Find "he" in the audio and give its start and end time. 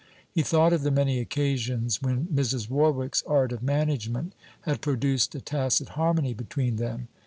0.31-0.41